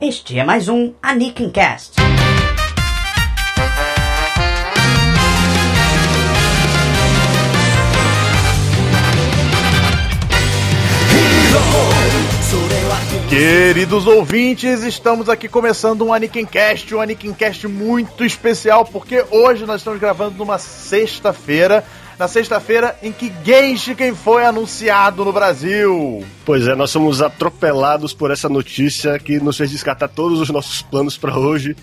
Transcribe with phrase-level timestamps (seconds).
[0.00, 1.96] Este é mais um Anakin Cast.
[13.28, 19.66] Queridos ouvintes, estamos aqui começando um Anakin Cast, um Anakin Cast muito especial, porque hoje
[19.66, 21.84] nós estamos gravando numa sexta-feira,
[22.18, 26.24] na sexta-feira em que Genshiken foi anunciado no Brasil.
[26.44, 30.82] Pois é, nós somos atropelados por essa notícia que nos fez descartar todos os nossos
[30.82, 31.76] planos para hoje.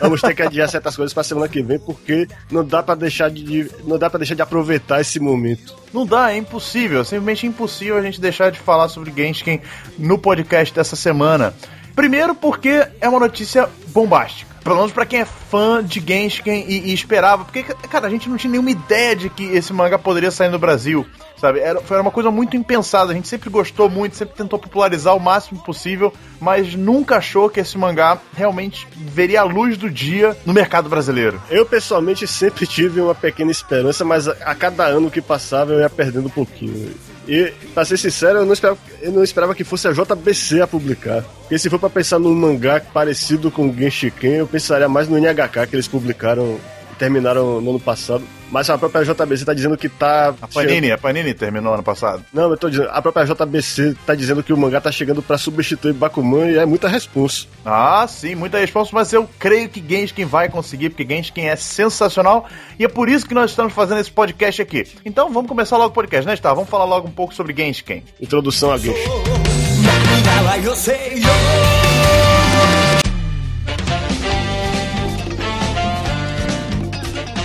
[0.00, 3.30] Vamos ter que adiar certas coisas para semana que vem porque não dá para deixar
[3.30, 5.76] de não dá para deixar de aproveitar esse momento.
[5.92, 9.60] Não dá, é impossível, é simplesmente impossível a gente deixar de falar sobre Genshiken
[9.98, 11.52] no podcast dessa semana.
[11.94, 14.51] Primeiro porque é uma notícia bombástica.
[14.62, 17.44] Pelo menos pra quem é fã de Genshin e, e, esperava.
[17.44, 20.58] Porque, cara, a gente não tinha nenhuma ideia de que esse mangá poderia sair no
[20.58, 21.06] Brasil.
[21.36, 21.58] Sabe?
[21.58, 23.10] Era, foi uma coisa muito impensada.
[23.10, 27.58] A gente sempre gostou muito, sempre tentou popularizar o máximo possível, mas nunca achou que
[27.58, 31.42] esse mangá realmente veria a luz do dia no mercado brasileiro.
[31.50, 35.90] Eu, pessoalmente, sempre tive uma pequena esperança, mas a cada ano que passava eu ia
[35.90, 36.94] perdendo um pouquinho.
[37.26, 40.66] E, pra ser sincero, eu não, esperava, eu não esperava que fosse a JBC a
[40.66, 41.22] publicar.
[41.22, 45.18] Porque se for pra pensar num mangá parecido com o Genshiken, eu pensaria mais no
[45.18, 46.58] NHK que eles publicaram
[47.02, 48.22] terminaram no ano passado.
[48.48, 50.32] Mas a própria JBC tá dizendo que tá.
[50.40, 52.24] A Panini, a Panini terminou ano passado.
[52.32, 55.36] Não, eu tô dizendo, a própria JBC tá dizendo que o mangá tá chegando para
[55.36, 57.46] substituir Bakuman e é muita responsa.
[57.64, 62.46] Ah, sim, muita responsa, mas eu creio que Genshin vai conseguir, porque Genshin é sensacional
[62.78, 64.86] e é por isso que nós estamos fazendo esse podcast aqui.
[65.04, 66.54] Então vamos começar logo o podcast, né, Star?
[66.54, 68.04] Vamos falar logo um pouco sobre Genshin.
[68.20, 69.10] Introdução a Genshin.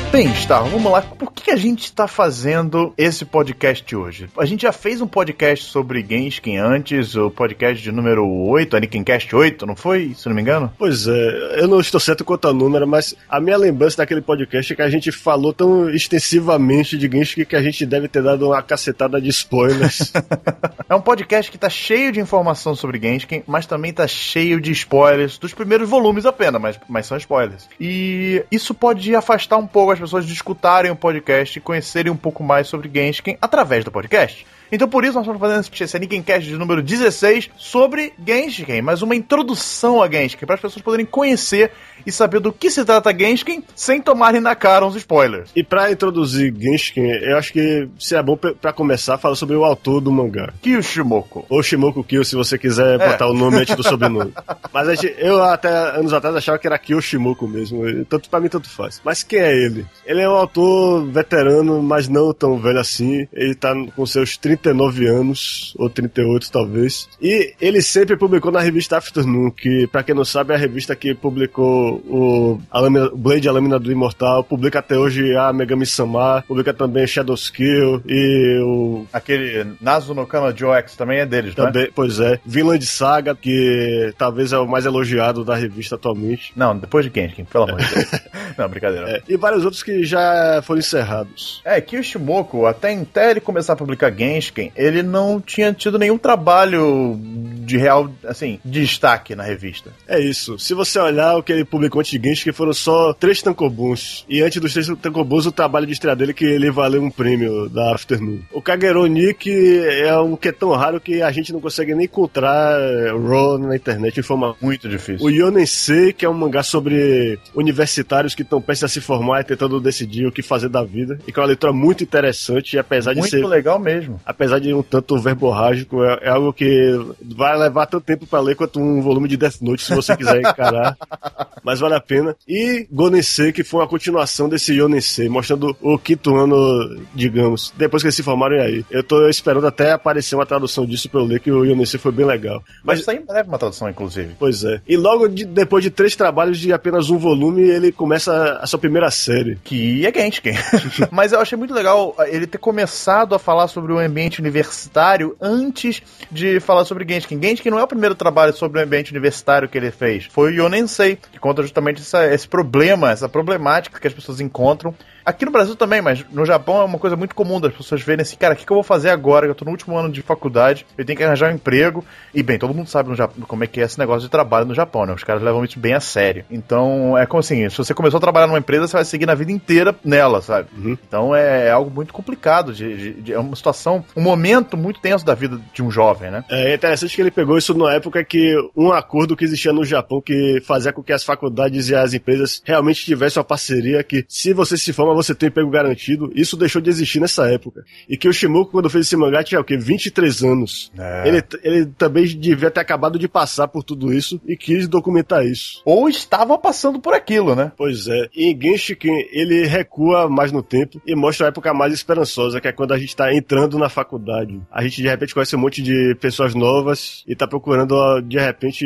[0.10, 1.02] Bem, Star, vamos lá.
[1.02, 4.30] Por que a gente está fazendo esse podcast hoje?
[4.38, 9.36] A gente já fez um podcast sobre Genshin antes, o podcast de número 8, Cast
[9.36, 10.14] 8, não foi?
[10.16, 10.72] Se não me engano?
[10.78, 14.72] Pois é, eu não estou certo quanto ao número, mas a minha lembrança daquele podcast
[14.72, 18.48] é que a gente falou tão extensivamente de Genshin que a gente deve ter dado
[18.48, 20.14] uma cacetada de spoilers.
[20.90, 24.72] é um podcast que está cheio de informação sobre Genshin, mas também está cheio de
[24.72, 27.68] spoilers dos primeiros volumes apenas, mas, mas são spoilers.
[27.80, 32.44] E isso pode afastar um pouco as pessoas escutarem o podcast e conhecerem um pouco
[32.44, 34.46] mais sobre Genshin através do podcast.
[34.72, 39.16] Então por isso nós estamos fazendo esse Nickcast de número 16 sobre Genshin, mas uma
[39.16, 41.72] introdução a Genshin, para as pessoas poderem conhecer
[42.06, 45.52] e saber do que se trata Genshin sem tomarem na cara uns spoilers.
[45.56, 50.02] E para introduzir Genshin, eu acho que seria bom para começar falar sobre o autor
[50.02, 50.54] do mangá.
[50.62, 51.46] Kyoshimoku.
[51.50, 53.12] Ou Shimoku Kyo, se você quiser é.
[53.12, 54.34] botar o nome antes do sobrenome.
[54.72, 58.70] Mas gente, eu até anos atrás achava que era Kyoshimoku mesmo, tanto para mim tanto
[58.70, 59.02] faz.
[59.04, 59.86] Mas quem é ele?
[60.06, 63.28] Ele é um autor veterano, mas não tão velho assim.
[63.34, 67.08] Ele tá com seus 39 anos, ou 38 talvez.
[67.22, 70.96] E ele sempre publicou na revista Afternoon, que para quem não sabe é a revista
[70.96, 75.86] que publicou o a lâmina, Blade, a Lâmina do Imortal, publica até hoje a Megami
[75.86, 79.06] Samar, publica também Shadow Skill e o...
[79.12, 81.66] Aquele Nazu no Kama Joe também é deles, né?
[81.66, 82.40] também, Pois é.
[82.46, 86.52] Vinland Saga, que talvez é o mais elogiado da revista atualmente.
[86.56, 88.12] Não, depois de Genshin, pelo amor de Deus.
[88.58, 89.10] Não, brincadeira.
[89.10, 89.22] É.
[89.28, 91.62] E vários outros que já foram encerrados.
[91.64, 96.18] É, que o até, até ele começar a publicar Genshin, ele não tinha tido nenhum
[96.18, 97.20] trabalho
[97.68, 99.92] de real, assim, de destaque na revista.
[100.08, 100.58] É isso.
[100.58, 104.26] Se você olhar o que ele publicou antes de Genshin, que foram só três tankobuns.
[104.30, 107.70] E antes dos três tankobuns, o trabalho de estreia dele que ele valeu um prêmio
[107.70, 108.40] da Afternoon.
[108.54, 109.50] O Kageronic
[109.86, 112.80] é um que é tão raro que a gente não consegue nem encontrar
[113.12, 115.26] Raw na internet de forma muito difícil.
[115.26, 119.44] O Yonensei, que é um mangá sobre universitários que estão prestes a se formar e
[119.44, 121.20] tentando decidir o que fazer da vida.
[121.28, 123.38] E que é uma leitura muito interessante, e apesar muito de ser.
[123.38, 124.20] Muito legal mesmo.
[124.38, 126.96] Apesar de um tanto verborrágico, é, é algo que
[127.36, 130.42] vai levar tanto tempo para ler quanto um volume de Death Note, se você quiser
[130.42, 130.96] encarar.
[131.64, 132.36] Mas vale a pena.
[132.48, 138.08] E Gonensei, que foi uma continuação desse Yonensei, mostrando o quinto ano, digamos, depois que
[138.08, 138.86] eles se formaram e aí.
[138.92, 142.12] Eu tô esperando até aparecer uma tradução disso pra eu ler, que o Yonensei foi
[142.12, 142.64] bem legal.
[142.84, 144.36] Mas, isso aí breve uma tradução, inclusive.
[144.38, 144.80] Pois é.
[144.88, 148.78] E logo de, depois de três trabalhos de apenas um volume, ele começa a sua
[148.78, 149.58] primeira série.
[149.64, 150.42] Que é Genshin.
[151.12, 156.02] Mas eu achei muito legal ele ter começado a falar sobre o ambiente universitário antes
[156.32, 157.42] de falar sobre Genshin.
[157.42, 160.26] Genshin não é o primeiro trabalho sobre o ambiente universitário que ele fez.
[160.26, 164.94] Foi o Yonensei, que conta justamente essa, esse problema, essa problemática que as pessoas encontram
[165.28, 168.22] Aqui no Brasil também, mas no Japão é uma coisa muito comum das pessoas verem
[168.22, 169.46] assim, cara, o que, que eu vou fazer agora?
[169.46, 172.06] Eu tô no último ano de faculdade, eu tenho que arranjar um emprego.
[172.34, 174.66] E bem, todo mundo sabe no Japão, como é que é esse negócio de trabalho
[174.66, 175.14] no Japão, né?
[175.14, 176.46] Os caras levam isso bem a sério.
[176.50, 179.36] Então, é como assim, se você começou a trabalhar numa empresa, você vai seguir na
[179.36, 180.70] vida inteira nela, sabe?
[180.78, 180.98] Uhum.
[181.06, 185.02] Então é, é, algo muito complicado, de, de, de, é uma situação, um momento muito
[185.02, 186.46] tenso da vida de um jovem, né?
[186.50, 190.22] É interessante que ele pegou isso numa época que um acordo que existia no Japão
[190.22, 194.54] que fazia com que as faculdades e as empresas realmente tivessem uma parceria que se
[194.54, 196.32] você se forma, você tem emprego garantido.
[196.36, 197.84] Isso deixou de existir nessa época.
[198.08, 199.78] E que o Shimuko, quando fez esse mangá, tinha o quê?
[199.78, 200.92] 23 anos.
[200.98, 201.28] É.
[201.28, 205.82] Ele, ele também devia ter acabado de passar por tudo isso e quis documentar isso.
[205.86, 207.72] Ou estava passando por aquilo, né?
[207.78, 208.30] Pois é.
[208.36, 212.68] E em Genshiken, ele recua mais no tempo e mostra a época mais esperançosa, que
[212.68, 214.60] é quando a gente tá entrando na faculdade.
[214.72, 218.86] A gente de repente conhece um monte de pessoas novas e tá procurando de repente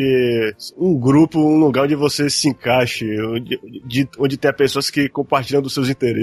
[0.77, 5.61] um grupo, um lugar onde você se encaixe, onde, de, onde tem pessoas que compartilham
[5.61, 6.20] dos seus interesses.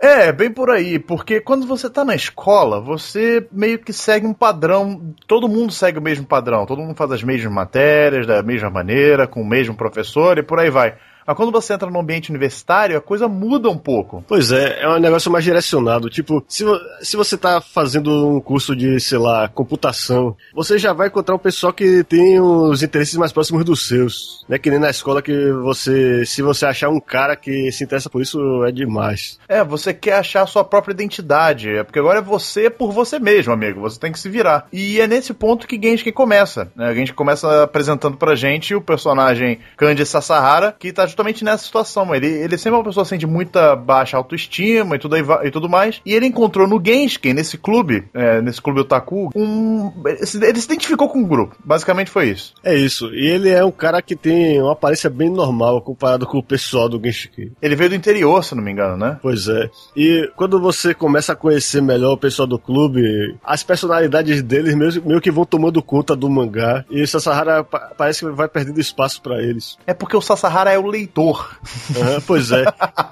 [0.00, 4.32] É, bem por aí, porque quando você tá na escola, você meio que segue um
[4.32, 8.70] padrão, todo mundo segue o mesmo padrão, todo mundo faz as mesmas matérias, da mesma
[8.70, 10.94] maneira, com o mesmo professor e por aí vai.
[11.28, 14.24] Mas quando você entra no ambiente universitário, a coisa muda um pouco.
[14.26, 16.08] Pois é, é um negócio mais direcionado.
[16.08, 16.64] Tipo, se,
[17.02, 21.38] se você tá fazendo um curso de, sei lá, computação, você já vai encontrar um
[21.38, 24.42] pessoal que tem os interesses mais próximos dos seus.
[24.48, 27.84] Não é que nem na escola que você, se você achar um cara que se
[27.84, 29.38] interessa por isso, é demais.
[29.46, 31.68] É, você quer achar a sua própria identidade.
[31.68, 33.82] É porque agora é você por você mesmo, amigo.
[33.82, 34.66] Você tem que se virar.
[34.72, 36.72] E é nesse ponto que Genshin começa.
[36.74, 36.94] Né?
[36.94, 42.14] Genshin começa apresentando pra gente o personagem Kanji Sasahara, que tá justamente nessa situação.
[42.14, 45.50] Ele, ele sempre é uma pessoa assim, de muita baixa autoestima e tudo, aí, e
[45.50, 46.00] tudo mais.
[46.06, 49.92] E ele encontrou no Genshin, nesse clube, é, nesse clube otaku, um.
[50.06, 51.56] Ele se identificou com o grupo.
[51.64, 52.54] Basicamente foi isso.
[52.62, 53.12] É isso.
[53.12, 56.88] E ele é um cara que tem uma aparência bem normal comparado com o pessoal
[56.88, 57.52] do Genshin.
[57.60, 59.18] Ele veio do interior, se não me engano, né?
[59.20, 59.68] Pois é.
[59.96, 65.04] E quando você começa a conhecer melhor o pessoal do clube, as personalidades deles meio,
[65.04, 66.84] meio que vão tomando conta do mangá.
[66.90, 69.76] E o Sasahara parece que vai perdendo espaço para eles.
[69.86, 71.58] É porque o Sasahara é o leitor leitor.
[71.96, 72.64] Uhum, pois é.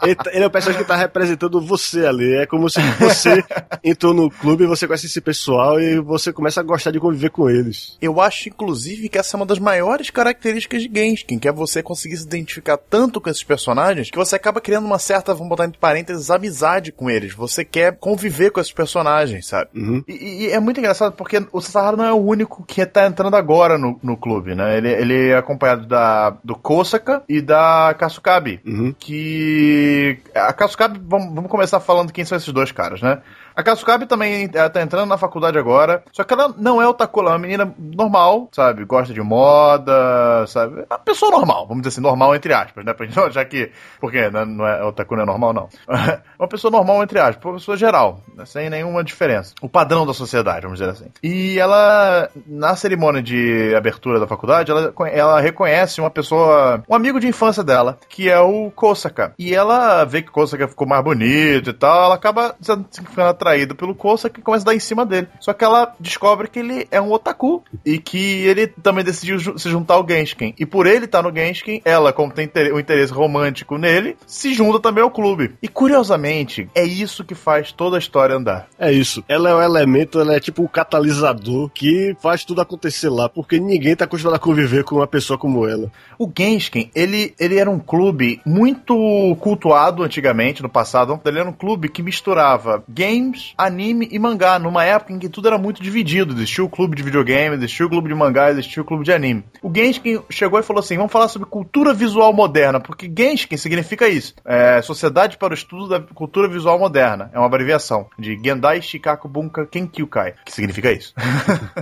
[0.02, 2.34] Ele, ele, é o personagem que tá representando você ali.
[2.36, 3.42] É como se você
[3.82, 7.30] entrou no clube e você conhece esse pessoal e você começa a gostar de conviver
[7.30, 7.96] com eles.
[8.00, 11.82] Eu acho, inclusive, que essa é uma das maiores características de Genshin, que é você
[11.82, 15.64] conseguir se identificar tanto com esses personagens que você acaba criando uma certa, vamos botar
[15.64, 17.32] entre parênteses, amizade com eles.
[17.32, 19.70] Você quer conviver com esses personagens, sabe?
[19.74, 20.04] Uhum.
[20.06, 23.34] E, e, é muito engraçado porque o Sasahara não é o único que tá entrando
[23.34, 24.76] agora no, no clube, né?
[24.76, 28.60] Ele, ele é acompanhado da, do Kosaka e da Kasukabe.
[28.64, 28.94] Uhum.
[28.98, 30.18] Que.
[30.34, 33.20] A Kasukabe, vamos, vamos começar falando quem são esses dois caras, né?
[33.56, 37.20] A Kasukabe também ela tá entrando na faculdade agora, só que ela não é otaku,
[37.20, 38.84] ela é uma menina normal, sabe?
[38.84, 40.80] Gosta de moda, sabe?
[40.80, 42.94] É uma pessoa normal, vamos dizer assim, normal entre aspas, né?
[43.30, 45.68] Já que, porque né, não é, otaku não é normal, não.
[46.38, 48.44] Uma pessoa normal entre aspas, uma pessoa geral, né?
[48.44, 49.54] sem nenhuma diferença.
[49.62, 51.06] O padrão da sociedade, vamos dizer assim.
[51.22, 57.18] E ela, na cerimônia de abertura da faculdade, ela, ela reconhece uma pessoa, um amigo
[57.18, 59.32] de infância dela, que é o Kosaka.
[59.38, 63.74] E ela vê que Kosaka ficou mais bonito e tal, ela acaba se ficando atraída
[63.74, 65.28] pelo Kosa que começa a dar em cima dele.
[65.40, 69.70] Só que ela descobre que ele é um otaku e que ele também decidiu se
[69.70, 70.54] juntar ao Genshin.
[70.58, 74.16] E por ele estar tá no Genshin, ela, como tem o um interesse romântico nele,
[74.26, 75.54] se junta também ao clube.
[75.62, 78.68] E curiosamente, é isso que faz toda a história andar.
[78.78, 79.22] É isso.
[79.28, 83.60] Ela é o elemento, ela é tipo o catalisador que faz tudo acontecer lá, porque
[83.60, 85.90] ninguém tá acostumado a conviver com uma pessoa como ela.
[86.18, 91.20] O Genshin, ele, ele era um clube muito cultuado antigamente, no passado.
[91.24, 95.48] Ele era um clube que misturava games anime e mangá, numa época em que tudo
[95.48, 96.34] era muito dividido.
[96.34, 99.44] Existia o clube de videogame, existia o clube de mangá, existia o clube de anime.
[99.62, 104.08] O Genshin chegou e falou assim: vamos falar sobre cultura visual moderna, porque Genshin significa
[104.08, 104.34] isso.
[104.44, 107.30] É Sociedade para o Estudo da Cultura Visual Moderna.
[107.32, 111.14] É uma abreviação de Gendai Shikaku Bunka Kenkyukai, que significa isso.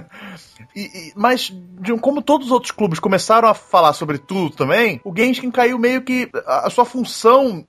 [0.74, 5.00] e, e, mas, de, como todos os outros clubes começaram a falar sobre tudo também,
[5.04, 6.28] o Genshin caiu meio que.
[6.46, 7.64] A, a sua função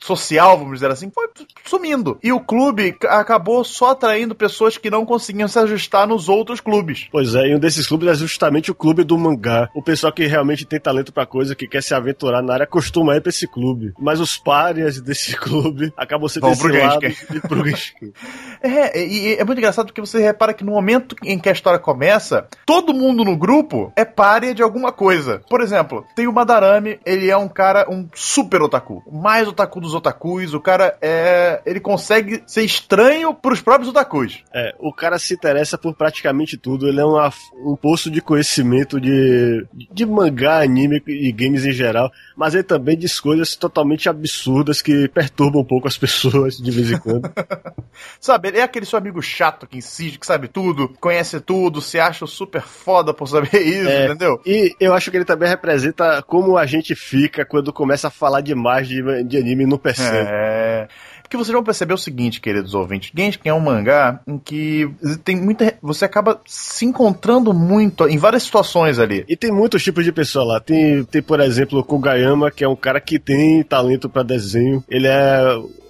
[0.00, 1.28] social, vamos dizer assim, foi
[1.64, 2.18] sumindo.
[2.22, 2.96] E o clube
[3.28, 7.08] acabou só atraindo pessoas que não conseguiam se ajustar nos outros clubes.
[7.12, 9.68] Pois é, e um desses clubes é justamente o clube do mangá.
[9.74, 13.14] O pessoal que realmente tem talento pra coisa, que quer se aventurar na área, costuma
[13.16, 13.92] ir pra esse clube.
[13.98, 17.00] Mas os párias desse clube acabam sendo Vão pro lado
[17.46, 17.62] pro
[18.62, 21.52] É, e, e é muito engraçado porque você repara que no momento em que a
[21.52, 25.40] história começa, todo mundo no grupo é párea de alguma coisa.
[25.48, 29.02] Por exemplo, tem o Madarame, ele é um cara, um super otaku.
[29.10, 31.60] Mais otaku dos otakus, o cara é.
[31.64, 34.42] Ele consegue ser estranho pros próprios otakus.
[34.54, 37.32] É, o cara se interessa por praticamente tudo, ele é uma,
[37.64, 42.96] um poço de conhecimento de, de mangá, anime e games em geral, mas ele também
[42.96, 47.30] diz coisas totalmente absurdas que perturbam um pouco as pessoas de vez em quando.
[48.20, 51.98] sabe, ele é aquele seu amigo chato que insiste, que sabe tudo, conhece tudo, se
[51.98, 54.40] acha super foda por saber isso, é, entendeu?
[54.44, 58.40] E eu acho que ele também representa como a gente fica quando começa a falar
[58.40, 60.28] demais de, de anime e não percebe.
[60.30, 60.88] É.
[61.28, 63.12] Porque vocês vão perceber o seguinte, queridos ouvintes.
[63.14, 64.90] Genshin é um mangá em que
[65.22, 65.74] tem muita.
[65.82, 69.26] Você acaba se encontrando muito em várias situações ali.
[69.28, 70.60] E tem muitos tipos de pessoa lá.
[70.60, 74.82] Tem, tem por exemplo, o Kogayama, que é um cara que tem talento para desenho.
[74.88, 75.42] Ele é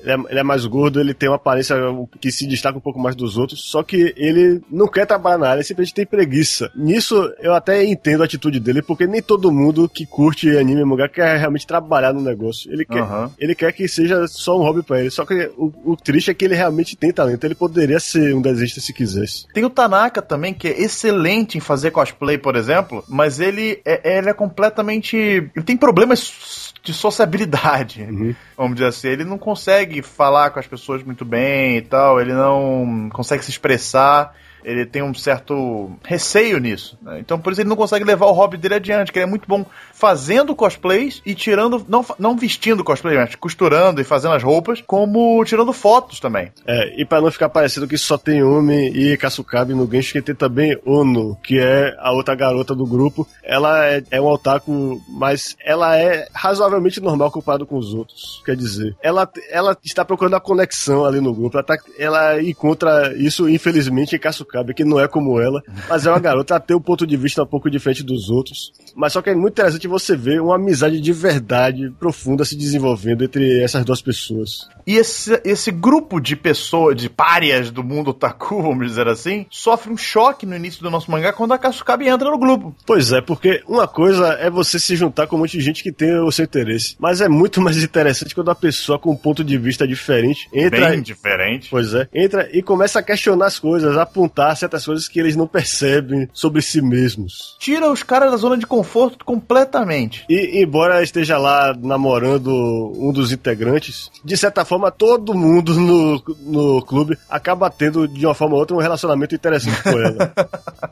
[0.02, 1.76] ele é, ele é, mais gordo, ele tem uma aparência
[2.20, 5.48] que se destaca um pouco mais dos outros, só que ele não quer trabalhar na
[5.48, 6.70] área, simplesmente tem preguiça.
[6.74, 10.84] Nisso eu até entendo a atitude dele, porque nem todo mundo que curte anime e
[10.84, 12.70] mangá quer realmente trabalhar no negócio.
[12.72, 13.30] Ele quer, uhum.
[13.38, 15.10] ele quer que seja só um hobby para ele.
[15.10, 17.44] Só que o, o, triste é que ele realmente tem talento.
[17.44, 19.46] Ele poderia ser um desenhista se quisesse.
[19.52, 24.18] Tem o Tanaka também, que é excelente em fazer cosplay, por exemplo, mas ele é,
[24.18, 25.16] ele é completamente.
[25.16, 28.02] Ele tem problemas de sociabilidade.
[28.02, 28.34] Uhum.
[28.56, 32.32] Vamos dizer assim, ele não consegue falar com as pessoas muito bem e tal, ele
[32.32, 36.98] não consegue se expressar ele tem um certo receio nisso.
[37.02, 37.20] Né?
[37.20, 39.48] Então por isso ele não consegue levar o hobby dele adiante, que ele é muito
[39.48, 44.82] bom fazendo cosplays e tirando, não, não vestindo cosplay, mas costurando e fazendo as roupas,
[44.86, 46.52] como tirando fotos também.
[46.66, 50.34] É, e para não ficar parecendo que só tem Umi e Kasukabe no Genshin, tem
[50.34, 53.26] também Ono, que é a outra garota do grupo.
[53.42, 58.42] Ela é, é um otaku, mas ela é razoavelmente normal comparado com os outros.
[58.44, 61.56] Quer dizer, ela, ela está procurando a conexão ali no grupo.
[61.56, 66.06] Ela, tá, ela encontra isso, infelizmente, em Kasukabe Cabe, que não é como ela, mas
[66.06, 68.72] é uma garota a ter um ponto de vista um pouco diferente dos outros.
[68.96, 73.24] Mas só que é muito interessante você ver uma amizade de verdade profunda se desenvolvendo
[73.24, 74.68] entre essas duas pessoas.
[74.86, 79.92] E esse, esse grupo de pessoas, de párias do mundo otaku, vamos dizer assim, sofre
[79.92, 82.74] um choque no início do nosso mangá quando a Kasukabe entra no grupo.
[82.86, 85.92] Pois é, porque uma coisa é você se juntar com um monte de gente que
[85.92, 89.44] tem o seu interesse, mas é muito mais interessante quando a pessoa com um ponto
[89.44, 90.88] de vista diferente entra.
[90.88, 91.68] Bem diferente.
[91.70, 94.06] Pois é, entra e começa a questionar as coisas, a
[94.38, 97.56] apontar certas coisas que eles não percebem sobre si mesmos.
[97.58, 100.24] Tira os caras da zona de conforto completamente.
[100.28, 102.48] E embora esteja lá namorando
[102.96, 108.24] um dos integrantes, de certa forma forma, todo mundo no, no clube acaba tendo, de
[108.24, 110.32] uma forma ou outra, um relacionamento interessante com ela.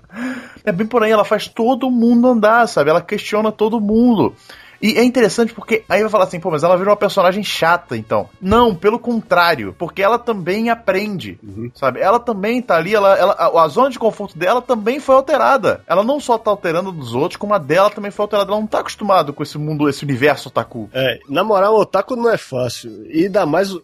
[0.65, 2.91] é bem por aí, ela faz todo mundo andar, sabe?
[2.91, 4.35] Ela questiona todo mundo.
[4.87, 7.97] E é interessante porque aí vai falar assim, pô, mas ela virou uma personagem chata,
[7.97, 8.29] então.
[8.41, 11.69] Não, pelo contrário, porque ela também aprende, uhum.
[11.75, 11.99] sabe?
[11.99, 15.83] Ela também tá ali, ela, ela, a, a, zona de conforto dela também foi alterada.
[15.89, 18.53] Ela não só tá alterando dos outros, como a dela também foi alterada.
[18.53, 20.89] Ela não tá acostumada com esse mundo, esse universo otaku.
[20.93, 23.05] É, namorar um otaku não é fácil.
[23.11, 23.83] E ainda mais o,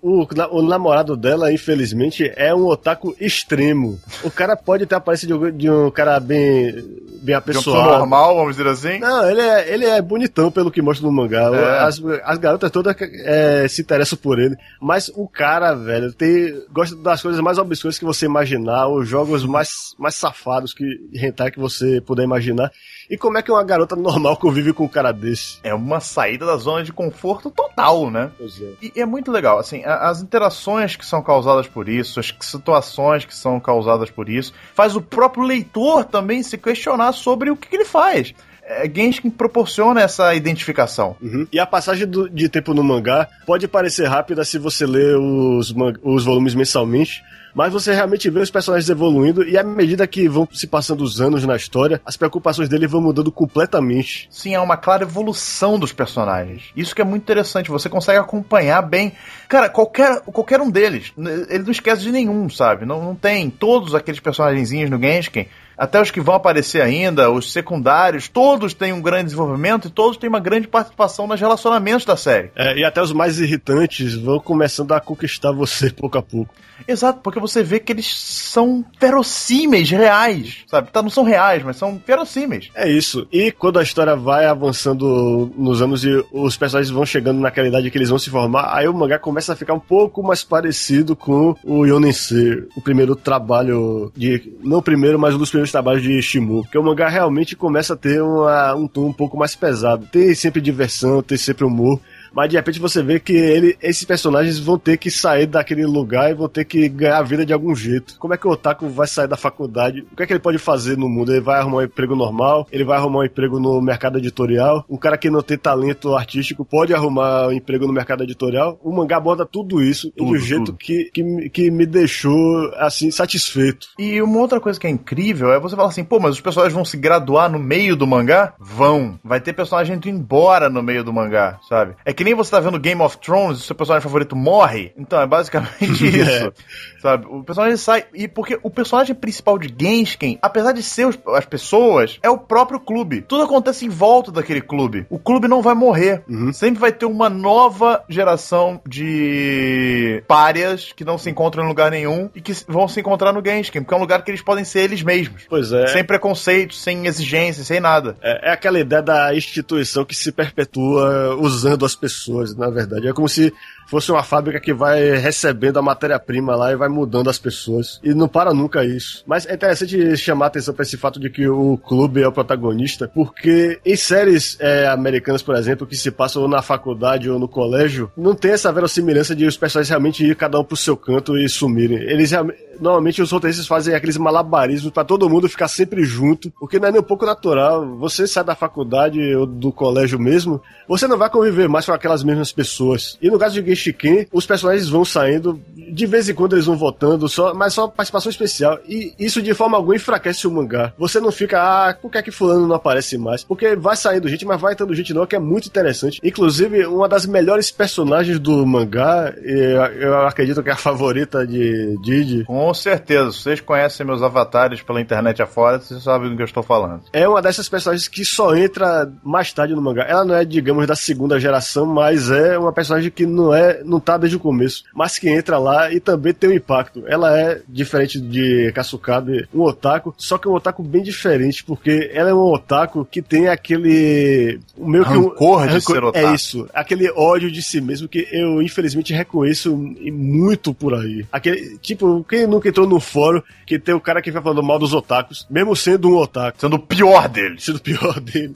[0.52, 3.98] o namorado dela, infelizmente, é um otaku extremo.
[4.22, 6.80] O cara pode ter a aparência de, de um cara bem,
[7.20, 7.82] bem apessoado.
[7.82, 9.00] De um normal, vamos dizer assim?
[9.00, 11.50] Não, ele é, ele é bonitão pelo que mostra no mangá.
[11.54, 11.78] É.
[11.80, 14.56] As, as garotas todas é, se interessam por ele.
[14.80, 19.44] Mas o cara, velho, tem, gosta das coisas mais obscuras que você imaginar, os jogos
[19.44, 20.84] mais, mais safados que
[21.14, 22.70] rentar que você puder imaginar.
[23.10, 25.58] E como é que uma garota normal convive com um cara desse?
[25.62, 28.30] É uma saída da zona de conforto total, né?
[28.38, 28.72] Pois é.
[28.82, 33.34] E é muito legal, assim, as interações que são causadas por isso, as situações que
[33.34, 37.76] são causadas por isso, faz o próprio leitor também se questionar sobre o que, que
[37.76, 38.34] ele faz
[38.64, 41.16] é Genshin proporciona essa identificação.
[41.20, 41.46] Uhum.
[41.52, 45.74] E a passagem do, de tempo no mangá pode parecer rápida se você lê os,
[46.02, 47.22] os volumes mensalmente,
[47.54, 51.20] mas você realmente vê os personagens evoluindo e à medida que vão se passando os
[51.20, 54.28] anos na história, as preocupações dele vão mudando completamente.
[54.30, 56.64] Sim, é uma clara evolução dos personagens.
[56.76, 59.12] Isso que é muito interessante, você consegue acompanhar bem.
[59.48, 61.12] Cara, qualquer, qualquer um deles,
[61.48, 62.86] ele não esquece de nenhum, sabe?
[62.86, 67.52] Não, não tem todos aqueles personagenzinhos no Genshin até os que vão aparecer ainda, os
[67.52, 72.16] secundários, todos têm um grande desenvolvimento e todos têm uma grande participação nos relacionamentos da
[72.16, 72.50] série.
[72.54, 76.54] É, e até os mais irritantes vão começando a conquistar você pouco a pouco.
[76.86, 80.90] Exato, porque você vê que eles são verossímeis, reais, sabe?
[80.90, 82.70] Tá, não são reais, mas são verossímeis.
[82.74, 83.26] É isso.
[83.30, 87.90] E quando a história vai avançando nos anos e os personagens vão chegando naquela idade
[87.90, 91.14] que eles vão se formar, aí o mangá começa a ficar um pouco mais parecido
[91.14, 94.52] com o Yonense, o primeiro trabalho de.
[94.62, 96.62] Não o primeiro, mas um dos primeiros trabalhos de Shimu.
[96.62, 100.06] Porque o mangá realmente começa a ter uma, um tom um pouco mais pesado.
[100.10, 102.00] Tem sempre diversão, tem sempre humor
[102.34, 106.30] mas de repente você vê que ele, esses personagens vão ter que sair daquele lugar
[106.30, 108.16] e vão ter que ganhar a vida de algum jeito.
[108.18, 110.06] Como é que o Otaku vai sair da faculdade?
[110.12, 111.32] O que é que ele pode fazer no mundo?
[111.32, 112.66] Ele vai arrumar um emprego normal?
[112.70, 114.84] Ele vai arrumar um emprego no mercado editorial?
[114.88, 118.78] Um cara que não tem talento artístico pode arrumar um emprego no mercado editorial?
[118.82, 123.10] O mangá aborda tudo isso tudo, de um jeito que, que, que me deixou, assim,
[123.10, 123.88] satisfeito.
[123.98, 126.74] E uma outra coisa que é incrível é você falar assim, pô, mas os personagens
[126.74, 128.54] vão se graduar no meio do mangá?
[128.58, 129.18] Vão.
[129.22, 131.94] Vai ter personagem indo embora no meio do mangá, sabe?
[132.04, 134.92] É que nem você tá vendo Game of Thrones e seu personagem favorito morre.
[134.96, 136.30] Então, é basicamente isso.
[136.30, 136.52] é.
[137.00, 137.26] Sabe?
[137.28, 138.04] O personagem sai.
[138.14, 142.38] E porque o personagem principal de Genshin, apesar de ser os, as pessoas, é o
[142.38, 143.22] próprio clube.
[143.22, 145.06] Tudo acontece em volta daquele clube.
[145.10, 146.22] O clube não vai morrer.
[146.28, 146.52] Uhum.
[146.52, 152.30] Sempre vai ter uma nova geração de párias que não se encontram em lugar nenhum
[152.34, 154.80] e que vão se encontrar no Genshin, porque é um lugar que eles podem ser
[154.80, 155.42] eles mesmos.
[155.48, 155.86] Pois é.
[155.88, 158.16] Sem preconceito, sem exigência, sem nada.
[158.22, 162.11] É, é aquela ideia da instituição que se perpetua usando as pessoas,
[162.56, 163.08] na verdade.
[163.08, 163.52] É como se
[163.86, 168.00] fosse uma fábrica que vai recebendo a matéria-prima lá e vai mudando as pessoas.
[168.02, 169.22] E não para nunca isso.
[169.26, 172.32] Mas é interessante chamar a atenção para esse fato de que o clube é o
[172.32, 177.38] protagonista, porque em séries é, americanas, por exemplo, que se passam ou na faculdade ou
[177.38, 180.96] no colégio, não tem essa verossimilhança de os personagens realmente ir cada um pro seu
[180.96, 181.98] canto e sumirem.
[181.98, 182.32] Eles
[182.80, 186.92] normalmente os roteiristas fazem aqueles malabarismos para todo mundo ficar sempre junto, porque não é
[186.92, 187.96] nem um pouco natural.
[187.98, 192.24] Você sai da faculdade ou do colégio mesmo, você não vai conviver mais com aquelas
[192.24, 193.16] mesmas pessoas.
[193.22, 196.76] E no caso de Genshiken, os personagens vão saindo, de vez em quando eles vão
[196.76, 198.78] votando, só, mas só participação especial.
[198.88, 200.92] E isso de forma alguma enfraquece o mangá.
[200.98, 203.44] Você não fica, ah, por que é que fulano não aparece mais?
[203.44, 206.20] Porque vai saindo gente, mas vai entrando gente não, que é muito interessante.
[206.22, 212.44] Inclusive, uma das melhores personagens do mangá, eu acredito que é a favorita de Didi.
[212.44, 216.62] Com certeza, vocês conhecem meus avatares pela internet afora, vocês sabem do que eu estou
[216.62, 217.02] falando.
[217.12, 220.04] É uma dessas personagens que só entra mais tarde no mangá.
[220.04, 224.00] Ela não é, digamos, da segunda geração, mas é uma personagem que não é, não
[224.00, 227.04] tá desde o começo, mas que entra lá e também tem um impacto.
[227.06, 232.10] Ela é diferente de Kasukabe, um otaku, só que é um otaku bem diferente, porque
[232.12, 236.26] ela é um otaku que tem aquele o meu rancor de rancor, ser otaku.
[236.26, 241.26] É isso, aquele ódio de si mesmo que eu infelizmente reconheço muito por aí.
[241.30, 244.78] Aquele tipo, quem nunca entrou no fórum que tem o cara que vai falando mal
[244.78, 248.54] dos otakus, mesmo sendo um otaku, sendo o pior dele, sendo o pior dele.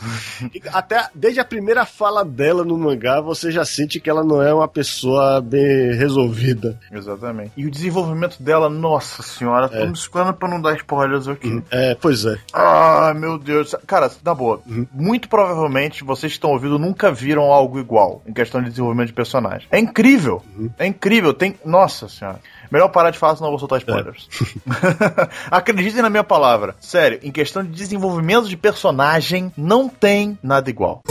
[0.73, 4.53] até desde a primeira fala dela no mangá, você já sente que ela não é
[4.53, 6.79] uma pessoa bem resolvida.
[6.91, 7.53] Exatamente.
[7.57, 9.81] E o desenvolvimento dela, nossa senhora, é.
[9.81, 11.49] tô me escolhendo pra não dar spoilers aqui.
[11.49, 11.63] Uhum.
[11.71, 12.37] É, pois é.
[12.53, 13.75] Ah, meu Deus.
[13.87, 14.87] Cara, na boa, uhum.
[14.93, 19.15] muito provavelmente vocês que estão ouvindo nunca viram algo igual em questão de desenvolvimento de
[19.15, 19.67] personagem.
[19.71, 20.43] É incrível.
[20.57, 20.71] Uhum.
[20.79, 21.33] É incrível.
[21.33, 21.57] Tem.
[21.65, 22.41] Nossa senhora.
[22.71, 24.29] Melhor parar de falar, senão eu vou soltar spoilers.
[24.67, 25.29] É.
[25.51, 26.75] Acreditem na minha palavra.
[26.81, 31.03] Sério, em questão de desenvolvimento de personagem, não tem nada igual.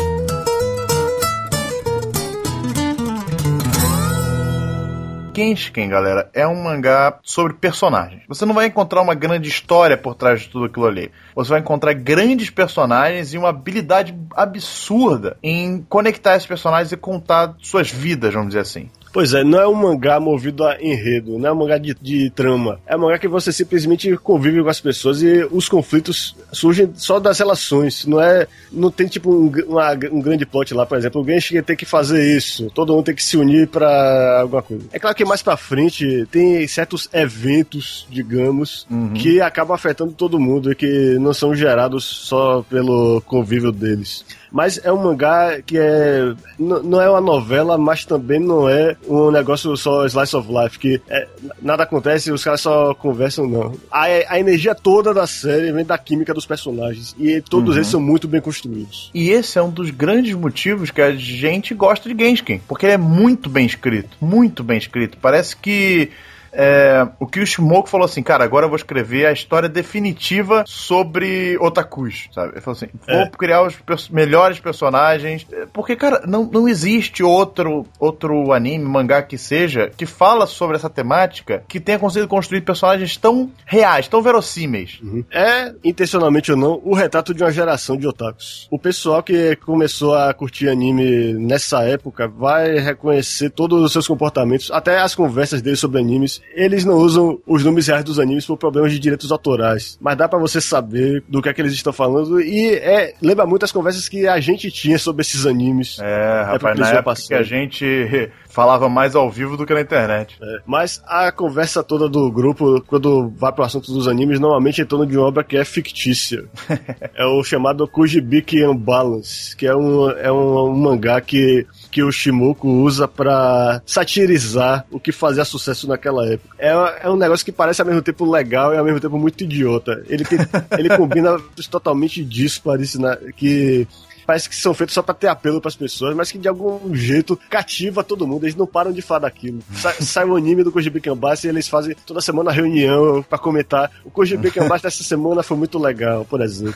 [5.36, 8.24] Genshin, galera, é um mangá sobre personagens.
[8.28, 11.12] Você não vai encontrar uma grande história por trás de tudo aquilo ali.
[11.36, 17.56] Você vai encontrar grandes personagens e uma habilidade absurda em conectar esses personagens e contar
[17.62, 18.90] suas vidas, vamos dizer assim.
[19.16, 22.30] Pois é, não é um mangá movido a enredo, não é um mangá de, de
[22.32, 22.82] trama.
[22.86, 27.18] É um mangá que você simplesmente convive com as pessoas e os conflitos surgem só
[27.18, 28.06] das relações.
[28.06, 28.46] Não é.
[28.70, 31.22] Não tem tipo um, uma, um grande plot lá, por exemplo.
[31.22, 34.84] Alguém chega tem que fazer isso, todo mundo tem que se unir para alguma coisa.
[34.92, 39.14] É claro que mais pra frente tem certos eventos, digamos, uhum.
[39.14, 44.26] que acabam afetando todo mundo e que não são gerados só pelo convívio deles.
[44.56, 46.34] Mas é um mangá que é.
[46.58, 51.02] Não é uma novela, mas também não é um negócio só slice of life, que
[51.10, 51.28] é,
[51.62, 53.74] nada acontece e os caras só conversam, não.
[53.92, 57.14] A, a energia toda da série vem da química dos personagens.
[57.20, 57.76] E todos uhum.
[57.76, 59.12] eles são muito bem construídos.
[59.14, 62.62] E esse é um dos grandes motivos que a gente gosta de Genshin.
[62.66, 64.16] Porque ele é muito bem escrito.
[64.22, 65.18] Muito bem escrito.
[65.22, 66.12] Parece que
[66.56, 70.64] é, o que o Shimoku falou assim, cara, agora eu vou escrever a história definitiva
[70.66, 72.54] sobre otakus, sabe?
[72.54, 73.30] Ele falou assim, vou é.
[73.30, 79.38] criar os pers melhores personagens, porque, cara, não, não existe outro, outro anime, mangá que
[79.38, 85.00] seja, que fala sobre essa temática, que tenha conseguido construir personagens tão reais, tão verossímeis.
[85.04, 85.26] Uhum.
[85.30, 88.68] É, intencionalmente ou não, o retrato de uma geração de otakus.
[88.72, 94.72] O pessoal que começou a curtir anime nessa época vai reconhecer todos os seus comportamentos,
[94.72, 98.58] até as conversas dele sobre animes, eles não usam os nomes reais dos animes por
[98.58, 99.98] problemas de direitos autorais.
[100.00, 103.46] Mas dá para você saber do que é que eles estão falando e é, lembra
[103.46, 105.98] muito as conversas que a gente tinha sobre esses animes.
[106.00, 107.86] É, rapaz, na época que a gente
[108.50, 110.38] falava mais ao vivo do que na internet.
[110.42, 114.84] É, mas a conversa toda do grupo, quando vai pro assunto dos animes, normalmente é
[114.86, 116.46] em torno de uma obra que é fictícia.
[117.14, 122.12] é o chamado Kujibiki Unbalance, que é um, é um, um mangá que que o
[122.12, 126.54] Shimoku usa para satirizar o que fazia sucesso naquela época.
[126.60, 126.72] É,
[127.04, 130.04] é um negócio que parece ao mesmo tempo legal e ao mesmo tempo muito idiota.
[130.10, 130.38] Ele, tem,
[130.78, 131.40] ele combina
[131.72, 133.88] totalmente díspares, né, que
[134.26, 137.40] parece que são feitos só pra ter apelo pras pessoas, mas que de algum jeito
[137.50, 138.46] cativa todo mundo.
[138.46, 139.60] Eles não param de falar daquilo.
[139.76, 143.92] Sai, sai o anime do Kojibi e eles fazem toda semana reunião pra comentar.
[144.04, 146.76] O Kojibi dessa semana foi muito legal, por exemplo.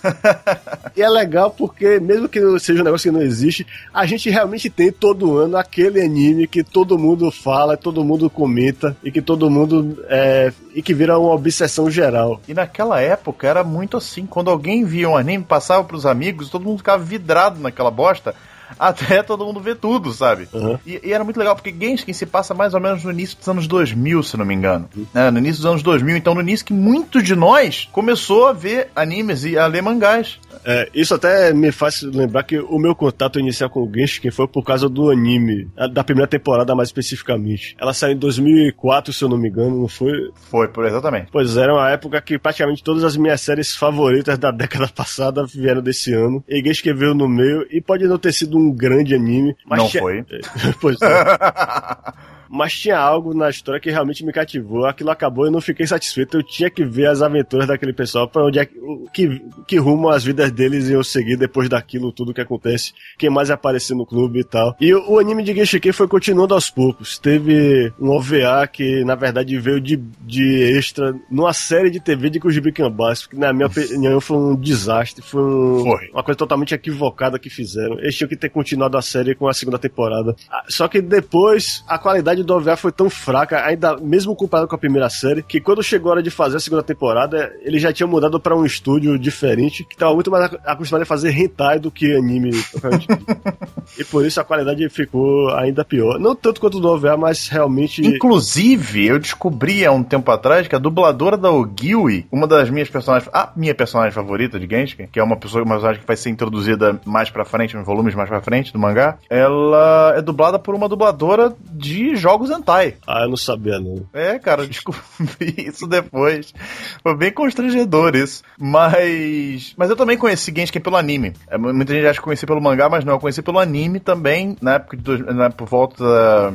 [0.96, 4.70] e é legal porque, mesmo que seja um negócio que não existe, a gente realmente
[4.70, 9.50] tem todo ano aquele anime que todo mundo fala, todo mundo comenta e que todo
[9.50, 12.42] mundo é, e que vira uma obsessão geral.
[12.48, 16.66] E naquela época era muito assim, quando alguém via um anime, passava pros amigos, todo
[16.66, 18.36] mundo ficava vidrado naquela bosta,
[18.78, 20.48] até todo mundo ver tudo, sabe?
[20.54, 20.78] Uhum.
[20.86, 23.48] E, e, era muito legal, porque Genshin se passa mais ou menos no início dos
[23.48, 24.90] anos 2000, se não me engano.
[24.96, 25.06] Uhum.
[25.16, 28.54] É, no início dos anos 2000, então no início que muito de nós começou a
[28.54, 30.40] ver animes e a ler mangás.
[30.64, 34.48] É, isso até me faz lembrar que o meu contato inicial com o Genshin foi
[34.48, 37.76] por causa do anime, da primeira temporada mais especificamente.
[37.80, 40.12] Ela saiu em 2004, se eu não me engano, não foi?
[40.50, 41.30] Foi, por exatamente.
[41.32, 45.82] Pois era uma época que praticamente todas as minhas séries favoritas da década passada vieram
[45.82, 46.44] desse ano.
[46.48, 49.80] E Genshin veio no meio, e pode não ter sido um grande anime, mas...
[49.80, 50.26] Não foi.
[50.82, 52.30] pois é.
[52.50, 54.86] mas tinha algo na história que realmente me cativou.
[54.86, 56.38] Aquilo acabou e eu não fiquei satisfeito.
[56.38, 58.68] Eu tinha que ver as aventuras daquele pessoal, para onde é
[59.14, 62.94] que, que rumo as vidas deles iam seguir depois daquilo tudo que acontece.
[63.18, 64.76] Quem mais aparecer no clube e tal.
[64.82, 67.20] E o, o anime de Genshiken foi continuando aos poucos.
[67.20, 72.40] Teve um OVA que, na verdade, veio de, de extra numa série de TV de
[72.40, 75.24] Kujibi Kanbasu, que, na minha opinião, foi um desastre.
[75.24, 78.00] Foi, um, foi, uma coisa totalmente equivocada que fizeram.
[78.00, 80.36] Eles tinham que ter continuado a série com a segunda temporada.
[80.50, 84.68] Ah, só que depois, a qualidade qualidade do OVA foi tão fraca, ainda mesmo comparado
[84.68, 87.80] com a primeira série, que quando chegou a hora de fazer a segunda temporada, ele
[87.80, 91.80] já tinha mudado para um estúdio diferente, que estava muito mais acostumado a fazer hentai
[91.80, 92.52] do que anime.
[93.98, 96.20] e por isso a qualidade ficou ainda pior.
[96.20, 98.06] Não tanto quanto do OVA, mas realmente.
[98.06, 102.90] Inclusive, eu descobri há um tempo atrás que a dubladora da Ogiwi, uma das minhas
[102.90, 106.18] personagens, a minha personagem favorita de Genshin, que é uma pessoa, uma personagem que vai
[106.18, 110.60] ser introduzida mais pra frente, nos volumes mais pra frente do mangá, ela é dublada
[110.60, 112.96] por uma dubladora de jogos jogos hentai.
[113.08, 114.06] Ah, eu não sabia, não.
[114.14, 116.54] É, cara, descobri isso depois.
[117.02, 118.44] Foi bem constrangedor isso.
[118.58, 119.74] Mas.
[119.76, 121.34] Mas eu também conheci Genshin pelo anime.
[121.50, 124.56] É, muita gente acha que conheci pelo mangá, mas não, eu conheci pelo anime também,
[124.62, 125.04] na época de.
[125.04, 126.04] Dois, na, por volta.
[126.04, 126.54] Da,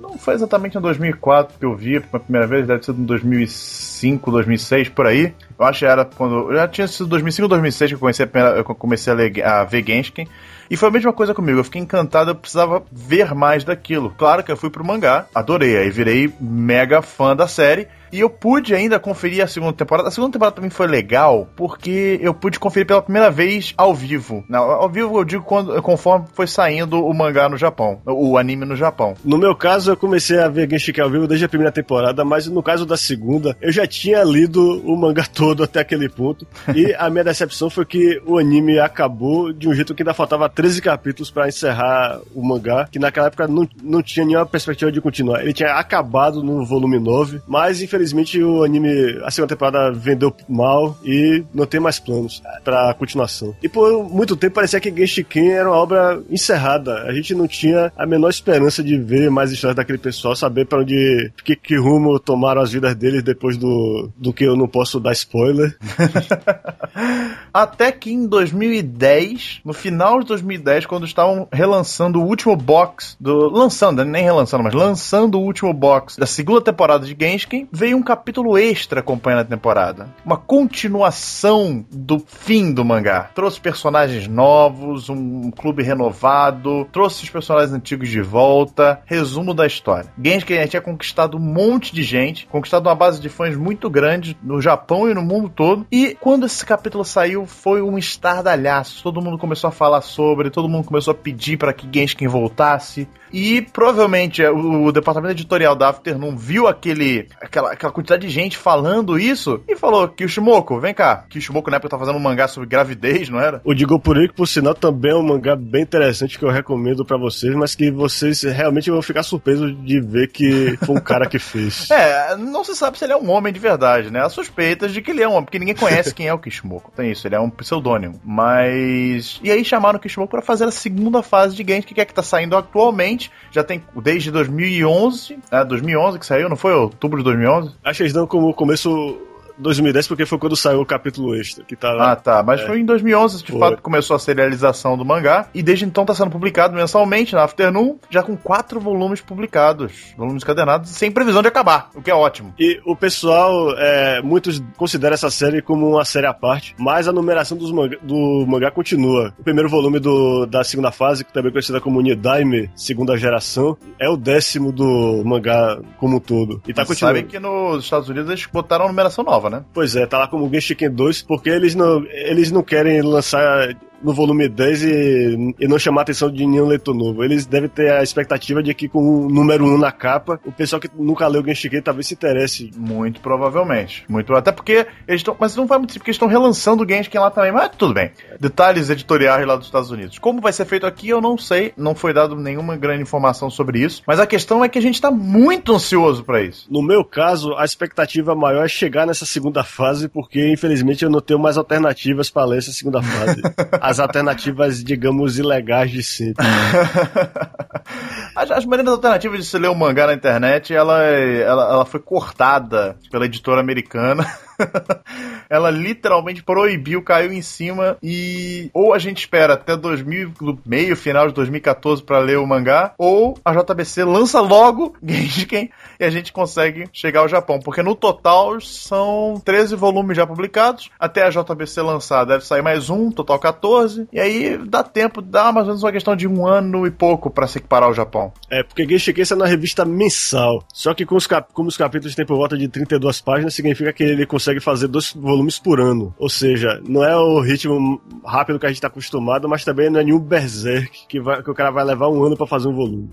[0.00, 4.30] não foi exatamente em 2004 que eu vi pela primeira vez, deve ser em 2005,
[4.30, 5.34] 2006, por aí.
[5.58, 6.52] Eu acho que era quando.
[6.54, 9.64] Já tinha sido 2005 ou 2006 que eu, comecei a, eu comecei a, ler, a
[9.64, 10.26] ver Genshin.
[10.70, 14.14] E foi a mesma coisa comigo, eu fiquei encantado, eu precisava ver mais daquilo.
[14.16, 17.88] Claro que eu fui pro mangá, adorei, aí virei mega fã da série.
[18.14, 20.06] E eu pude ainda conferir a segunda temporada.
[20.06, 24.44] A segunda temporada também foi legal, porque eu pude conferir pela primeira vez ao vivo.
[24.48, 28.64] Não, ao vivo eu digo quando, conforme foi saindo o mangá no Japão, o anime
[28.64, 29.16] no Japão.
[29.24, 32.46] No meu caso, eu comecei a ver Genshin ao vivo desde a primeira temporada, mas
[32.46, 36.46] no caso da segunda, eu já tinha lido o mangá todo até aquele ponto.
[36.72, 40.48] E a minha decepção foi que o anime acabou de um jeito que ainda faltava
[40.48, 45.00] 13 capítulos para encerrar o mangá, que naquela época não, não tinha nenhuma perspectiva de
[45.00, 45.42] continuar.
[45.42, 50.34] Ele tinha acabado no volume 9, mas infelizmente infelizmente o anime, a segunda temporada vendeu
[50.48, 53.54] mal e não tem mais planos pra continuação.
[53.62, 57.02] E por muito tempo parecia que Genshiken era uma obra encerrada.
[57.04, 60.80] A gente não tinha a menor esperança de ver mais histórias daquele pessoal, saber para
[60.80, 65.00] onde, que, que rumo tomaram as vidas deles depois do, do que eu não posso
[65.00, 65.76] dar spoiler.
[67.52, 73.48] Até que em 2010, no final de 2010, quando estavam relançando o último box do.
[73.48, 78.02] Lançando, nem relançando, mas lançando o último box da segunda temporada de Genshin, veio um
[78.02, 80.08] capítulo extra acompanhando a temporada.
[80.24, 83.30] Uma continuação do fim do mangá.
[83.34, 89.00] Trouxe personagens novos, um clube renovado, trouxe os personagens antigos de volta.
[89.06, 90.10] Resumo da história.
[90.22, 94.60] Genshin tinha conquistado um monte de gente, conquistado uma base de fãs muito grande no
[94.60, 95.86] Japão e no mundo todo.
[95.90, 99.02] E quando esse capítulo saiu, foi um estardalhaço.
[99.02, 103.08] Todo mundo começou a falar sobre, todo mundo começou a pedir para que Genshin voltasse.
[103.32, 108.32] E provavelmente o, o departamento editorial da After não viu aquele, aquela, aquela quantidade de
[108.32, 111.24] gente falando isso e falou: Kishimoku, vem cá.
[111.28, 113.60] Kishimoku na época tá fazendo um mangá sobre gravidez, não era?
[113.64, 117.18] O Digopuri, que por sinal também é um mangá bem interessante que eu recomendo para
[117.18, 121.38] vocês, mas que vocês realmente vão ficar surpresos de ver que foi um cara que
[121.38, 121.88] fez.
[122.04, 124.20] É, não se sabe se ele é um homem de verdade, né?
[124.20, 126.90] Há suspeitas de que ele é um homem, porque ninguém conhece quem é o Kishimoku.
[126.90, 128.20] Tem isso, ele é um pseudônimo.
[128.24, 129.40] Mas.
[129.42, 132.12] E aí chamaram o Kishimoku para fazer a segunda fase de games, que é que
[132.12, 133.30] tá saindo atualmente.
[133.50, 136.74] Já tem desde 2011, é, 2011 que saiu, não foi?
[136.74, 137.63] Outubro de 2011?
[137.82, 139.18] Acho que eles dão como começo
[139.58, 141.64] 2010 porque foi quando saiu o capítulo extra.
[141.64, 142.12] Que tá lá.
[142.12, 142.42] Ah, tá.
[142.42, 142.66] Mas é.
[142.66, 143.60] foi em 2011 de foi.
[143.60, 145.48] fato começou a serialização do mangá.
[145.54, 150.14] E desde então tá sendo publicado mensalmente na Afternoon, já com quatro volumes publicados.
[150.16, 152.54] Volumes encadernados, sem previsão de acabar, o que é ótimo.
[152.58, 157.12] E o pessoal, é, muitos consideram essa série como uma série à parte, mas a
[157.12, 159.32] numeração dos manga, do mangá continua.
[159.38, 163.76] O primeiro volume do, da segunda fase, que também é conhecida como Nidaime, segunda geração,
[163.98, 166.62] é o décimo do mangá como um todo.
[166.66, 167.18] E tá continuando.
[167.18, 169.64] Sabe que nos Estados Unidos eles botaram a numeração nova nova, né?
[169.72, 174.12] Pois é, tá lá como Genshiken 2, porque eles não, eles não querem lançar no
[174.12, 177.24] volume 10 e, e não chamar a atenção de nenhum leitor novo.
[177.24, 180.78] Eles devem ter a expectativa de que com o número 1 na capa, o pessoal
[180.78, 182.70] que nunca leu Genshiken talvez se interesse.
[182.76, 184.04] Muito provavelmente.
[184.08, 185.36] Muito, até porque eles estão.
[185.40, 187.52] Mas não vai muito porque eles estão relançando o Genshiken lá também.
[187.52, 188.10] Mas tudo bem.
[188.38, 190.18] Detalhes editoriais lá dos Estados Unidos.
[190.18, 191.72] Como vai ser feito aqui, eu não sei.
[191.76, 194.02] Não foi dado nenhuma grande informação sobre isso.
[194.06, 196.66] Mas a questão é que a gente tá muito ansioso para isso.
[196.70, 201.20] No meu caso, a expectativa maior é chegar nessa segunda fase, porque infelizmente eu não
[201.20, 203.40] tenho mais alternativas para ler essa segunda fase.
[203.80, 206.44] as alternativas, digamos, ilegais de sempre.
[208.34, 211.84] as, as maneiras alternativas de se ler o um mangá na internet, ela, ela, ela
[211.84, 214.26] foi cortada pela editora americana.
[215.48, 220.32] ela literalmente proibiu, caiu em cima e ou a gente espera até 2000,
[220.64, 226.04] meio final de 2014 para ler o mangá, ou a JBC lança logo Genshiken e
[226.04, 231.24] a gente consegue chegar ao Japão, porque no total são 13 volumes já publicados, até
[231.24, 235.66] a JBC lançar deve sair mais um, total 14, e aí dá tempo, dá mais
[235.66, 238.32] ou menos uma questão de um ano e pouco para se equiparar ao Japão.
[238.50, 242.14] É, porque Genshiken é na revista mensal, só que com os cap como os capítulos
[242.14, 245.80] têm por volta de 32 páginas, significa que ele consegue consegue fazer dois volumes por
[245.80, 246.14] ano.
[246.18, 250.00] Ou seja, não é o ritmo rápido que a gente está acostumado, mas também não
[250.00, 252.74] é nenhum berserk que, vai, que o cara vai levar um ano para fazer um
[252.74, 253.10] volume.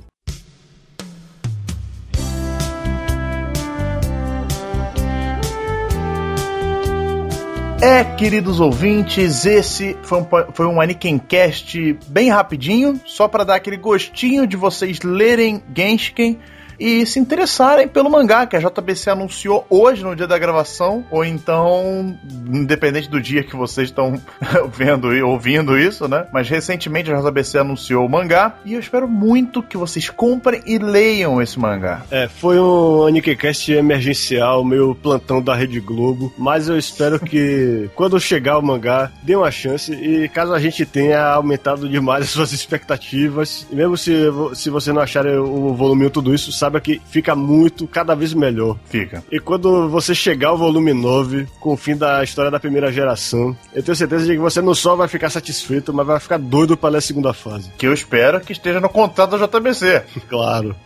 [7.82, 13.78] É, queridos ouvintes, esse foi um, foi um Anikencast bem rapidinho, só para dar aquele
[13.78, 16.38] gostinho de vocês lerem Genshiken
[16.82, 21.24] e se interessarem pelo mangá que a JBC anunciou hoje no dia da gravação, ou
[21.24, 22.18] então,
[22.48, 24.20] independente do dia que vocês estão
[24.74, 26.26] vendo e ouvindo isso, né?
[26.34, 30.80] Mas recentemente a JBC anunciou o mangá e eu espero muito que vocês comprem e
[30.80, 32.02] leiam esse mangá.
[32.10, 38.20] É, foi um Anikecast emergencial, meio plantão da Rede Globo, mas eu espero que quando
[38.20, 42.52] chegar o mangá, dê uma chance e caso a gente tenha aumentado demais as suas
[42.52, 44.14] expectativas, e mesmo se,
[44.56, 48.34] se você não achar o volume tudo isso, sabe saiba que fica muito, cada vez
[48.34, 48.78] melhor.
[48.86, 49.22] Fica.
[49.30, 53.56] E quando você chegar ao volume 9, com o fim da história da primeira geração,
[53.74, 56.78] eu tenho certeza de que você não só vai ficar satisfeito, mas vai ficar doido
[56.78, 57.70] para ler a segunda fase.
[57.78, 60.04] Que eu espero que esteja no contrato da JBC.
[60.30, 60.76] claro.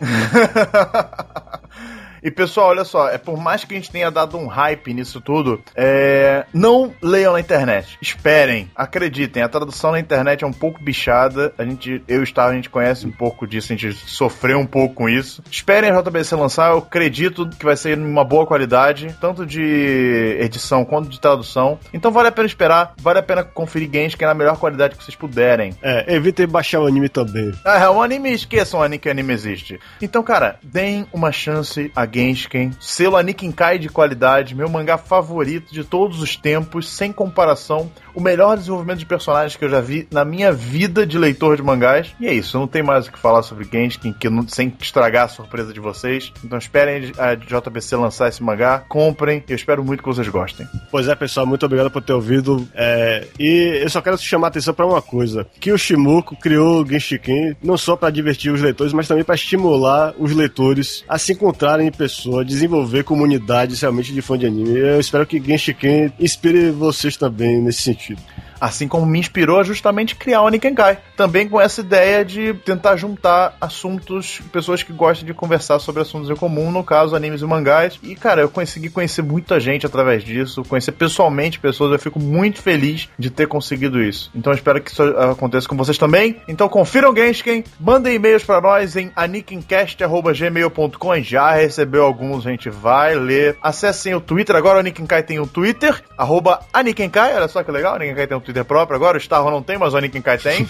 [2.22, 5.20] E pessoal, olha só, é por mais que a gente tenha dado um hype nisso
[5.20, 7.98] tudo, é, não leiam na internet.
[8.00, 11.52] Esperem, acreditem, a tradução na internet é um pouco bichada.
[11.58, 14.94] A gente, eu e a gente conhece um pouco disso, a gente sofreu um pouco
[14.94, 15.42] com isso.
[15.50, 20.84] Esperem a JBC lançar, eu acredito que vai ser uma boa qualidade, tanto de edição
[20.84, 21.78] quanto de tradução.
[21.92, 24.96] Então vale a pena esperar, vale a pena conferir games que é na melhor qualidade
[24.96, 25.74] que vocês puderem.
[25.82, 27.52] É, evitem baixar o anime também.
[27.64, 29.78] Ah, o anime, esqueçam o anime que anime existe.
[30.00, 35.84] Então, cara, deem uma chance a Genshin, selo Anikinkai de qualidade, meu mangá favorito de
[35.84, 40.24] todos os tempos, sem comparação, o melhor desenvolvimento de personagens que eu já vi na
[40.24, 42.14] minha vida de leitor de mangás.
[42.18, 45.24] E é isso, não tem mais o que falar sobre Genshin, que não, sem estragar
[45.24, 46.32] a surpresa de vocês.
[46.42, 50.66] Então esperem a JBC lançar esse mangá, comprem, eu espero muito que vocês gostem.
[50.90, 52.66] Pois é, pessoal, muito obrigado por ter ouvido.
[52.74, 56.82] É, e eu só quero chamar a atenção para uma coisa, que o Shimuko criou
[56.82, 61.18] o Genshiken não só para divertir os leitores, mas também para estimular os leitores a
[61.18, 64.78] se encontrarem em pessoa, desenvolver comunidades realmente de fã de anime.
[64.78, 68.20] Eu espero que Genshiken inspire vocês também nesse sentido.
[68.60, 70.98] Assim como me inspirou a justamente criar o Nikenkai.
[71.16, 76.30] Também com essa ideia de tentar juntar assuntos, pessoas que gostam de conversar sobre assuntos
[76.30, 77.98] em comum, no caso, animes e mangás.
[78.02, 82.62] E, cara, eu consegui conhecer muita gente através disso, conhecer pessoalmente pessoas, eu fico muito
[82.62, 84.30] feliz de ter conseguido isso.
[84.34, 86.40] Então espero que isso aconteça com vocês também.
[86.48, 91.22] Então confiram Genshin, mandem e-mails para nós em anikincast.gmail.com.
[91.22, 93.56] Já recebeu alguns, a gente vai ler.
[93.62, 97.94] Acessem o Twitter, agora o Anikinkai tem um Twitter, arroba Anikinkai, olha só que legal,
[97.94, 100.66] o Anikinkai tem um Twitter próprio agora, o Starro não tem, mas o Anikinkai tem.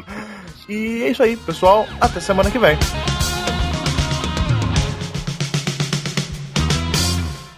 [0.68, 1.86] e é isso aí, pessoal.
[2.00, 2.76] Até semana que vem.